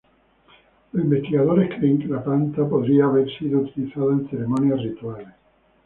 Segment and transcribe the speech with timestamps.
[0.93, 5.27] Los investigadores creen que la planta podría haber sido utilizada en ceremonias rituales.